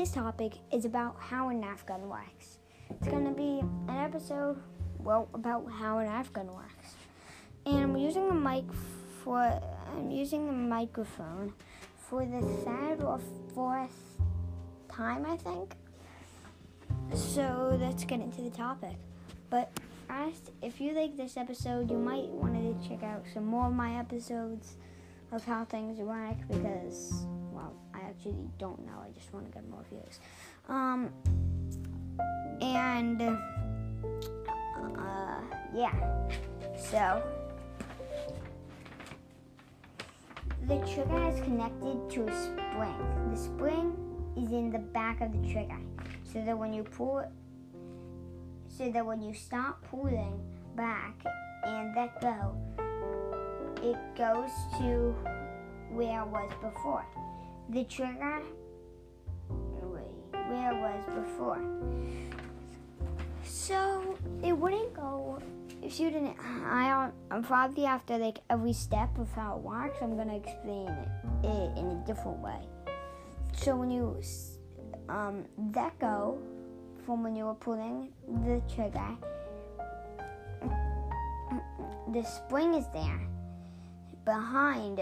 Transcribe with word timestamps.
this 0.00 0.12
topic 0.12 0.54
is 0.72 0.86
about 0.86 1.14
how 1.18 1.50
a 1.50 1.52
Nerf 1.52 1.84
gun 1.84 2.08
works. 2.08 2.56
It's 2.88 3.06
gonna 3.06 3.32
be 3.32 3.60
an 3.86 3.98
episode, 3.98 4.56
well, 4.98 5.28
about 5.34 5.70
how 5.70 5.98
a 5.98 6.04
Nerf 6.04 6.32
gun 6.32 6.46
works. 6.46 6.94
And 7.66 7.80
I'm 7.80 7.96
using 7.98 8.30
a 8.30 8.34
mic 8.34 8.64
for, 9.22 9.60
I'm 9.92 10.10
using 10.10 10.48
a 10.48 10.52
microphone 10.52 11.52
for 11.98 12.24
the 12.24 12.40
third 12.64 13.02
or 13.02 13.20
fourth 13.54 14.16
time, 14.90 15.26
I 15.26 15.36
think. 15.36 15.74
So 17.14 17.76
let's 17.78 18.04
get 18.04 18.20
into 18.20 18.40
the 18.40 18.48
topic. 18.48 18.96
But 19.50 19.70
first, 20.08 20.50
if 20.62 20.80
you 20.80 20.94
like 20.94 21.18
this 21.18 21.36
episode, 21.36 21.90
you 21.90 21.98
might 21.98 22.28
want 22.28 22.54
to 22.54 22.88
check 22.88 23.02
out 23.02 23.22
some 23.34 23.44
more 23.44 23.66
of 23.66 23.74
my 23.74 23.98
episodes 23.98 24.76
of 25.30 25.44
how 25.44 25.66
things 25.66 25.98
work 25.98 26.38
because, 26.48 27.26
well, 27.60 27.74
I 27.94 28.00
actually 28.08 28.34
don't 28.58 28.84
know. 28.86 29.04
I 29.04 29.10
just 29.18 29.32
want 29.32 29.46
to 29.46 29.52
get 29.52 29.68
more 29.68 29.84
views. 29.90 30.20
Um, 30.68 31.10
and, 32.60 33.20
uh, 34.98 35.40
yeah. 35.74 35.94
So, 36.76 37.22
the 40.66 40.76
trigger 40.92 41.28
is 41.28 41.40
connected 41.42 42.10
to 42.10 42.28
a 42.28 42.42
spring. 42.42 43.30
The 43.30 43.36
spring 43.36 43.96
is 44.36 44.50
in 44.52 44.70
the 44.70 44.78
back 44.78 45.20
of 45.20 45.32
the 45.32 45.52
trigger, 45.52 45.78
so 46.24 46.42
that 46.44 46.56
when 46.56 46.72
you 46.72 46.84
pull, 46.84 47.24
so 48.68 48.90
that 48.90 49.04
when 49.04 49.22
you 49.22 49.34
stop 49.34 49.84
pulling 49.90 50.40
back 50.76 51.14
and 51.64 51.94
let 51.94 52.20
go, 52.20 52.56
it 53.82 53.98
goes 54.16 54.50
to 54.78 55.14
where 55.92 56.22
it 56.22 56.28
was 56.28 56.50
before. 56.62 57.04
The 57.70 57.84
trigger, 57.84 58.42
where 60.50 60.72
it 60.72 60.80
was 60.80 61.04
before. 61.14 61.62
So 63.44 64.18
it 64.42 64.52
wouldn't 64.52 64.92
go 64.92 65.38
if 65.80 66.00
you 66.00 66.10
didn't. 66.10 66.36
I. 66.40 67.10
I'm 67.30 67.42
probably 67.44 67.84
after 67.86 68.18
like 68.18 68.40
every 68.50 68.72
step 68.72 69.16
of 69.18 69.30
how 69.32 69.56
it 69.56 69.62
works. 69.62 69.98
I'm 70.02 70.16
gonna 70.16 70.36
explain 70.36 70.88
it, 70.88 71.08
it 71.46 71.78
in 71.78 71.86
a 71.86 72.04
different 72.06 72.38
way. 72.38 72.60
So 73.52 73.76
when 73.76 73.90
you 73.90 74.20
um, 75.08 75.44
let 75.72 75.96
go 76.00 76.38
from 77.06 77.22
when 77.22 77.36
you 77.36 77.44
were 77.44 77.54
pulling 77.54 78.12
the 78.26 78.60
trigger, 78.74 79.16
the 82.12 82.24
spring 82.24 82.74
is 82.74 82.86
there 82.92 83.20
behind 84.24 84.98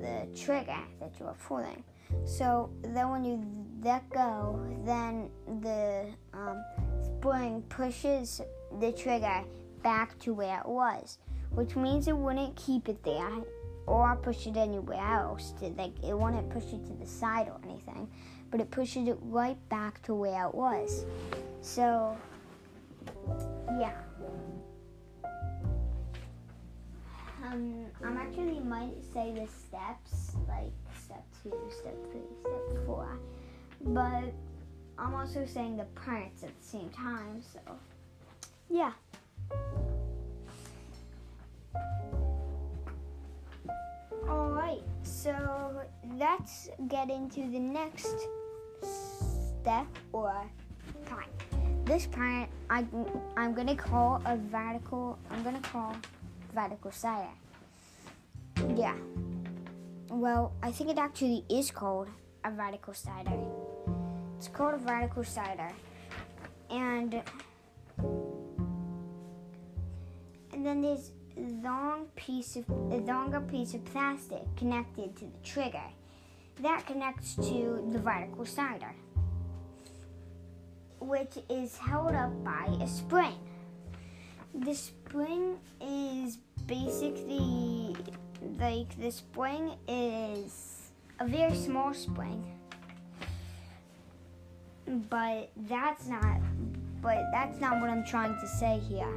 the 0.00 0.26
trigger 0.34 0.80
that 1.00 1.12
you 1.20 1.26
are 1.26 1.36
pulling. 1.46 1.84
So 2.28 2.68
then 2.82 3.08
when 3.08 3.24
you 3.24 3.42
let 3.82 4.08
go, 4.10 4.60
then 4.84 5.30
the 5.62 6.10
um, 6.34 6.62
spring 7.02 7.62
pushes 7.70 8.42
the 8.80 8.92
trigger 8.92 9.44
back 9.82 10.18
to 10.20 10.34
where 10.34 10.60
it 10.60 10.68
was, 10.68 11.18
which 11.52 11.74
means 11.74 12.06
it 12.06 12.16
wouldn't 12.16 12.54
keep 12.54 12.90
it 12.90 13.02
there 13.02 13.32
or 13.86 14.14
push 14.16 14.46
it 14.46 14.58
anywhere 14.58 15.00
else. 15.00 15.52
To, 15.60 15.68
like 15.70 15.92
it 16.04 16.16
wouldn't 16.16 16.50
push 16.50 16.64
it 16.64 16.86
to 16.88 16.92
the 16.92 17.06
side 17.06 17.48
or 17.48 17.58
anything, 17.64 18.06
but 18.50 18.60
it 18.60 18.70
pushes 18.70 19.08
it 19.08 19.16
right 19.22 19.56
back 19.70 20.02
to 20.02 20.14
where 20.14 20.48
it 20.48 20.54
was. 20.54 21.06
So 21.62 22.14
yeah. 23.80 23.92
Um, 27.42 27.86
I'm 28.04 28.18
actually 28.18 28.60
might 28.60 29.02
say 29.14 29.32
the 29.32 29.46
steps, 29.46 30.36
like 30.46 30.72
step 31.08 31.24
two, 31.42 31.52
step 31.70 31.96
three, 32.10 32.20
step 32.40 32.86
four, 32.86 33.18
but 33.80 34.32
I'm 34.98 35.14
also 35.14 35.46
saying 35.46 35.78
the 35.78 35.84
parts 35.84 36.42
at 36.42 36.50
the 36.60 36.66
same 36.66 36.90
time, 36.90 37.40
so 37.52 37.60
yeah. 38.68 38.92
Alright, 44.28 44.82
so 45.02 45.82
let's 46.16 46.68
get 46.88 47.08
into 47.08 47.40
the 47.50 47.58
next 47.58 48.16
step 48.82 49.86
or 50.12 50.34
part. 51.06 51.26
This 51.86 52.06
part 52.06 52.50
I, 52.68 52.84
I'm 53.38 53.54
gonna 53.54 53.76
call 53.76 54.20
a 54.26 54.36
vertical, 54.36 55.18
I'm 55.30 55.42
gonna 55.42 55.60
call 55.60 55.96
vertical 56.54 56.92
slider. 56.92 57.28
Yeah. 58.76 58.94
Well, 60.10 60.54
I 60.62 60.72
think 60.72 60.90
it 60.90 60.98
actually 60.98 61.44
is 61.50 61.70
called 61.70 62.08
a 62.42 62.50
vertical 62.50 62.94
slider. 62.94 63.38
It's 64.38 64.48
called 64.48 64.74
a 64.74 64.78
vertical 64.78 65.22
slider. 65.22 65.70
And 66.70 67.22
and 70.52 70.64
then 70.64 70.80
there's 70.80 71.12
a 71.36 71.40
long 71.62 72.06
piece 72.16 72.56
of 72.56 72.68
a 72.68 72.96
longer 73.06 73.40
piece 73.40 73.74
of 73.74 73.84
plastic 73.84 74.42
connected 74.56 75.14
to 75.16 75.26
the 75.26 75.38
trigger. 75.44 75.88
That 76.62 76.86
connects 76.86 77.34
to 77.36 77.86
the 77.92 77.98
vertical 77.98 78.46
slider, 78.46 78.94
which 81.00 81.38
is 81.50 81.76
held 81.76 82.14
up 82.14 82.32
by 82.42 82.66
a 82.80 82.88
spring. 82.88 83.38
The 84.54 84.74
spring 84.74 85.58
is 85.80 86.38
basically 86.66 87.94
like 88.58 88.98
the 89.00 89.10
spring 89.10 89.72
is 89.86 90.90
a 91.20 91.26
very 91.26 91.54
small 91.54 91.92
spring. 91.94 92.44
But 95.10 95.50
that's 95.68 96.06
not 96.06 96.40
but 97.00 97.26
that's 97.30 97.60
not 97.60 97.80
what 97.80 97.90
I'm 97.90 98.04
trying 98.04 98.34
to 98.40 98.48
say 98.48 98.80
here 98.88 99.12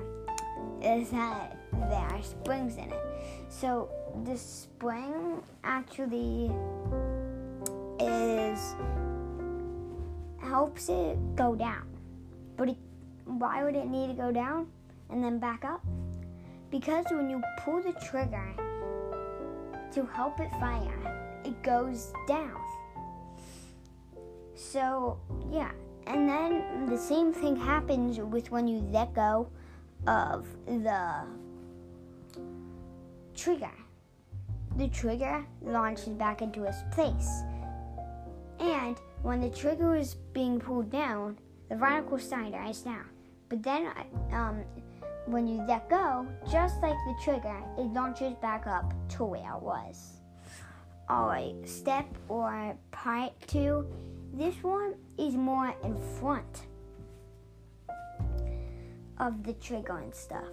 is 0.83 1.09
that 1.09 1.57
there 1.71 1.99
are 1.99 2.21
springs 2.21 2.77
in 2.77 2.91
it. 2.91 3.05
So 3.49 3.89
the 4.23 4.37
spring 4.37 5.41
actually 5.63 6.51
is 7.99 8.75
helps 10.39 10.89
it 10.89 11.17
go 11.35 11.55
down. 11.55 11.87
But 12.57 12.69
it, 12.69 12.77
why 13.25 13.63
would 13.63 13.75
it 13.75 13.87
need 13.87 14.07
to 14.07 14.13
go 14.13 14.31
down 14.31 14.67
and 15.09 15.23
then 15.23 15.39
back 15.39 15.63
up? 15.63 15.83
Because 16.69 17.05
when 17.09 17.29
you 17.29 17.41
pull 17.59 17.81
the 17.81 17.93
trigger 17.93 18.53
to 19.93 20.05
help 20.05 20.39
it 20.39 20.51
fire, 20.59 21.41
it 21.43 21.61
goes 21.63 22.13
down. 22.27 22.59
So, 24.55 25.19
yeah. 25.51 25.71
And 26.07 26.27
then 26.27 26.85
the 26.87 26.97
same 26.97 27.31
thing 27.31 27.55
happens 27.55 28.19
with 28.19 28.51
when 28.51 28.67
you 28.67 28.79
let 28.91 29.13
go 29.13 29.49
of 30.07 30.47
the 30.65 31.25
trigger. 33.35 33.71
The 34.77 34.87
trigger 34.87 35.45
launches 35.61 36.09
back 36.09 36.41
into 36.41 36.63
its 36.63 36.77
place. 36.91 37.43
And 38.59 38.97
when 39.21 39.41
the 39.41 39.49
trigger 39.49 39.95
is 39.95 40.15
being 40.33 40.59
pulled 40.59 40.89
down, 40.91 41.37
the 41.69 41.75
vertical 41.75 42.19
slider 42.19 42.63
is 42.69 42.81
down. 42.81 43.05
But 43.49 43.63
then 43.63 43.91
um, 44.31 44.63
when 45.25 45.47
you 45.47 45.63
let 45.67 45.89
go, 45.89 46.27
just 46.51 46.81
like 46.81 46.97
the 47.05 47.15
trigger, 47.23 47.61
it 47.77 47.93
launches 47.93 48.33
back 48.41 48.67
up 48.67 48.93
to 49.09 49.25
where 49.25 49.55
it 49.55 49.61
was. 49.61 50.21
Alright, 51.09 51.67
step 51.67 52.05
or 52.29 52.75
part 52.91 53.33
two. 53.47 53.85
This 54.33 54.55
one 54.63 54.95
is 55.17 55.35
more 55.35 55.75
in 55.83 55.99
front 56.19 56.67
of 59.19 59.43
the 59.43 59.53
trigger 59.53 59.97
and 59.97 60.13
stuff. 60.15 60.47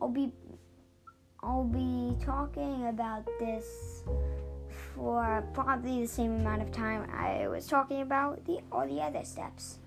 I'll 0.00 0.08
be 0.08 0.32
I'll 1.42 1.64
be 1.64 2.16
talking 2.24 2.88
about 2.88 3.24
this 3.38 4.02
for 4.94 5.44
probably 5.54 6.02
the 6.02 6.08
same 6.08 6.40
amount 6.40 6.62
of 6.62 6.72
time 6.72 7.08
I 7.10 7.48
was 7.48 7.66
talking 7.66 8.02
about 8.02 8.44
the 8.44 8.60
all 8.70 8.86
the 8.86 9.00
other 9.00 9.24
steps. 9.24 9.78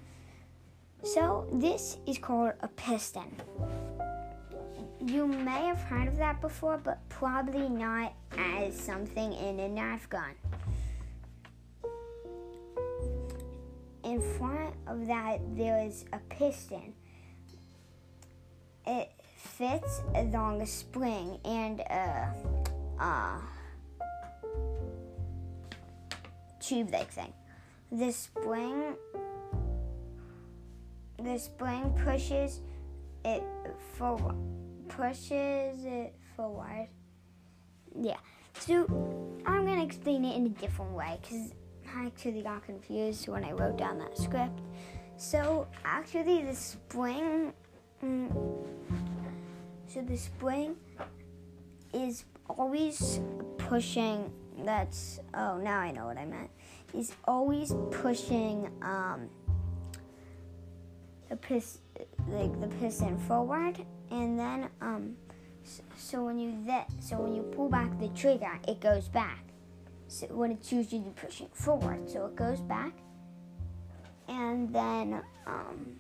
So 1.03 1.47
this 1.51 1.97
is 2.06 2.18
called 2.18 2.53
a 2.62 2.68
piston. 2.68 3.35
You 5.03 5.25
may 5.25 5.65
have 5.65 5.81
heard 5.81 6.07
of 6.07 6.18
that 6.18 6.42
before, 6.42 6.77
but 6.77 7.00
probably 7.09 7.68
not 7.68 8.13
as 8.38 8.80
something 8.80 9.33
in 9.33 9.59
a 9.59 9.68
Nerf 9.68 10.07
gun. 10.09 10.36
In 14.03 14.21
front 14.21 14.75
of 14.86 15.07
that, 15.07 15.39
there 15.56 15.83
is 15.83 16.06
a 16.13 16.19
piston. 16.30 16.94
It 18.86 19.12
fits 19.38 20.01
along 20.13 20.62
a 20.62 20.68
spring 20.68 21.39
and 21.45 21.80
a, 21.80 22.31
a 23.00 23.42
tube-like 26.59 27.12
thing. 27.12 27.33
The 27.92 28.12
spring, 28.12 28.95
the 31.18 31.39
spring 31.39 32.00
pushes 32.04 32.62
it 33.25 33.44
forward 33.97 34.60
pushes 34.95 35.85
it 35.85 36.15
forward. 36.35 36.88
Yeah. 37.99 38.17
So 38.59 38.85
I'm 39.45 39.65
gonna 39.65 39.83
explain 39.83 40.25
it 40.25 40.35
in 40.35 40.45
a 40.45 40.49
different 40.49 40.91
way 40.91 41.19
because 41.21 41.53
I 41.95 42.05
actually 42.05 42.41
got 42.41 42.63
confused 42.65 43.27
when 43.27 43.43
I 43.43 43.51
wrote 43.51 43.77
down 43.77 43.99
that 43.99 44.17
script. 44.17 44.59
So 45.17 45.67
actually, 45.85 46.43
the 46.43 46.55
spring. 46.55 47.53
Mm, 48.03 48.35
so 49.88 50.01
the 50.01 50.17
spring 50.17 50.75
is 51.94 52.25
always 52.49 53.21
pushing. 53.57 54.31
That's 54.63 55.19
oh 55.33 55.57
now 55.57 55.79
I 55.79 55.91
know 55.91 56.05
what 56.05 56.17
I 56.17 56.25
meant. 56.25 56.49
He's 56.91 57.13
always 57.25 57.73
pushing 57.89 58.69
um, 58.81 59.29
the 61.29 61.37
like 62.29 62.59
the 62.59 62.67
piston 62.79 63.17
forward, 63.17 63.77
and 64.11 64.37
then 64.37 64.69
um, 64.81 65.15
so 65.95 66.25
when 66.25 66.37
you 66.37 66.53
that 66.67 66.89
so 66.99 67.17
when 67.17 67.33
you 67.33 67.43
pull 67.43 67.69
back 67.69 67.97
the 67.99 68.09
trigger, 68.09 68.59
it 68.67 68.79
goes 68.79 69.07
back. 69.07 69.43
So 70.07 70.27
when 70.27 70.51
it's 70.51 70.71
usually 70.71 71.11
pushing 71.15 71.47
forward, 71.53 72.09
so 72.09 72.25
it 72.25 72.35
goes 72.35 72.59
back, 72.59 72.91
and 74.27 74.73
then 74.73 75.21
um, 75.47 75.95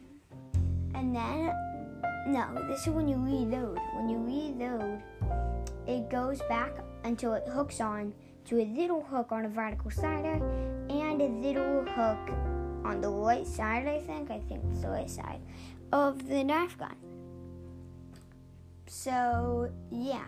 and 0.93 1.15
then 1.15 1.53
no, 2.27 2.45
this 2.67 2.81
is 2.81 2.89
when 2.89 3.07
you 3.07 3.15
reload. 3.15 3.79
When 3.95 4.09
you 4.09 4.17
reload, 4.17 5.01
it 5.87 6.09
goes 6.09 6.41
back 6.49 6.73
until 7.03 7.33
it 7.33 7.47
hooks 7.47 7.79
on 7.79 8.13
to 8.45 8.59
a 8.59 8.65
little 8.65 9.01
hook 9.01 9.31
on 9.31 9.45
a 9.45 9.49
vertical 9.49 9.91
slider 9.91 10.35
and 10.89 11.21
a 11.21 11.27
little 11.27 11.85
hook 11.85 12.29
on 12.83 12.99
the 12.99 13.09
right 13.09 13.47
side. 13.47 13.87
I 13.87 14.01
think 14.01 14.29
I 14.29 14.39
think 14.39 14.61
it's 14.69 14.81
the 14.81 14.89
right 14.89 15.09
side 15.09 15.39
of 15.93 16.27
the 16.27 16.43
Nerf 16.43 16.77
gun. 16.77 16.95
So 18.93 19.71
yeah, 19.89 20.25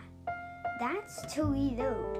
that's 0.80 1.34
to 1.34 1.44
reload. 1.44 2.18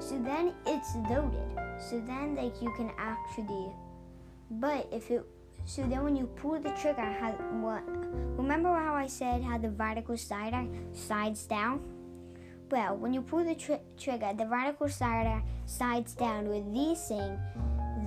So 0.00 0.18
then 0.18 0.52
it's 0.66 0.96
loaded. 1.08 1.56
So 1.78 2.00
then 2.00 2.34
like 2.34 2.60
you 2.60 2.72
can 2.76 2.90
actually, 2.98 3.70
but 4.50 4.88
if 4.90 5.08
it, 5.12 5.24
so 5.66 5.82
then 5.82 6.02
when 6.02 6.16
you 6.16 6.26
pull 6.26 6.58
the 6.58 6.70
trigger, 6.70 7.00
how 7.00 7.30
what? 7.62 7.84
Remember 8.36 8.70
how 8.74 8.96
I 8.96 9.06
said 9.06 9.44
how 9.44 9.56
the 9.56 9.70
vertical 9.70 10.16
slider 10.16 10.66
slides 10.90 11.44
down? 11.46 11.80
Well, 12.72 12.96
when 12.96 13.14
you 13.14 13.22
pull 13.22 13.44
the 13.44 13.54
tri- 13.54 13.80
trigger, 13.96 14.34
the 14.36 14.46
vertical 14.46 14.88
slider 14.88 15.44
slides 15.64 16.14
down, 16.14 16.48
releasing 16.48 17.38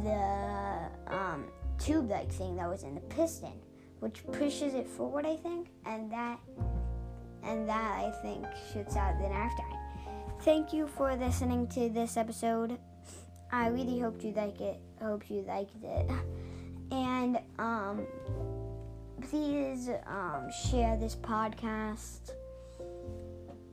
the 0.03 0.89
um, 1.07 1.45
tube-like 1.79 2.33
thing 2.33 2.57
that 2.57 2.69
was 2.69 2.83
in 2.83 2.95
the 2.95 3.01
piston, 3.15 3.61
which 4.01 4.25
pushes 4.33 4.73
it 4.73 4.89
forward, 4.89 5.25
I 5.25 5.37
think, 5.37 5.69
and 5.85 6.11
that 6.11 6.37
and 7.47 7.67
that 7.67 7.91
I 7.97 8.11
think 8.21 8.45
should 8.71 8.87
out 8.97 9.17
the 9.17 9.25
Nerf 9.25 9.55
gun. 9.57 9.79
Thank 10.41 10.73
you 10.73 10.87
for 10.87 11.15
listening 11.15 11.67
to 11.69 11.89
this 11.89 12.17
episode. 12.17 12.77
I 13.51 13.67
really 13.67 13.99
hope 13.99 14.23
you 14.23 14.33
like 14.33 14.59
it. 14.61 14.79
Hope 15.01 15.29
you 15.29 15.41
liked 15.47 15.83
it. 15.83 16.09
And 16.91 17.39
um, 17.57 18.05
please 19.21 19.89
um, 20.05 20.49
share 20.69 20.97
this 20.97 21.15
podcast. 21.15 22.31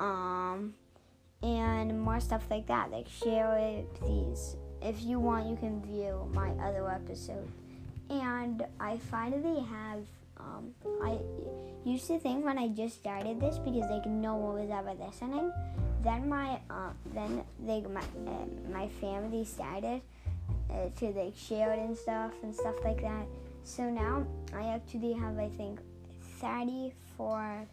Um, 0.01 0.75
and 1.43 2.01
more 2.01 2.21
stuff 2.21 2.45
like 2.51 2.67
that. 2.67 2.91
Like 2.91 3.09
share 3.09 3.57
it, 3.59 3.93
please. 3.95 4.57
If 4.81 5.03
you 5.03 5.19
want, 5.19 5.49
you 5.49 5.57
can 5.57 5.83
view 5.83 6.31
my 6.33 6.51
other 6.63 6.91
episode. 6.91 7.51
And 8.11 8.65
I 8.81 8.99
finally 8.99 9.65
have. 9.65 10.05
Um, 10.39 10.75
I 11.03 11.19
used 11.85 12.07
to 12.09 12.19
think 12.19 12.45
when 12.45 12.59
I 12.59 12.69
just 12.69 12.97
started 12.97 13.41
this 13.41 13.59
because 13.59 13.89
like 13.91 14.07
no 14.07 14.37
one 14.37 14.61
was 14.61 14.71
ever 14.71 14.95
listening. 14.95 15.53
Then 16.03 16.29
my 16.29 16.61
uh, 16.71 16.91
then 17.15 17.45
like 17.65 17.89
my 17.91 18.01
uh, 18.01 18.47
my 18.73 18.89
family 19.01 19.45
started 19.45 20.01
uh, 20.71 20.89
to 20.97 21.07
like 21.13 21.37
share 21.37 21.73
it 21.73 21.79
and 21.79 21.97
stuff 21.97 22.33
and 22.43 22.55
stuff 22.55 22.77
like 22.85 23.01
that. 23.03 23.27
So 23.65 23.89
now 23.89 24.27
I 24.55 24.69
actually 24.69 25.13
have 25.13 25.39
I 25.39 25.49
think 25.49 25.81
34 26.41 27.67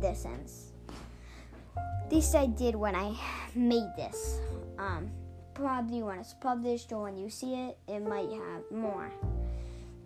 listens. 0.00 0.72
At 1.76 2.12
least 2.12 2.34
I 2.34 2.46
did 2.46 2.74
when 2.74 2.94
I 2.94 3.16
made 3.54 3.88
this. 3.96 4.40
Um, 4.78 5.10
probably 5.54 6.02
when 6.02 6.18
it's 6.18 6.34
published 6.34 6.92
or 6.92 7.04
when 7.04 7.16
you 7.16 7.30
see 7.30 7.54
it, 7.54 7.78
it 7.88 8.00
might 8.00 8.30
have 8.30 8.62
more. 8.70 9.10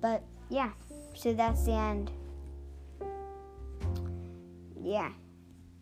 But 0.00 0.22
yeah, 0.48 0.70
so 1.16 1.32
that's 1.32 1.64
the 1.64 1.72
end. 1.72 2.10
Yeah. 4.80 5.10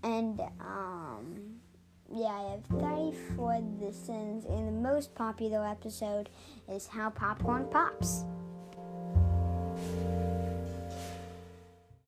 And 0.02 0.40
um 0.60 1.54
yeah, 2.12 2.28
I 2.28 2.50
have 2.52 2.64
34 2.80 3.58
listens 3.80 4.44
and 4.44 4.68
the 4.68 4.72
most 4.72 5.14
popular 5.14 5.66
episode 5.66 6.30
is 6.68 6.86
how 6.86 7.10
popcorn 7.10 7.66
pops. 7.70 8.24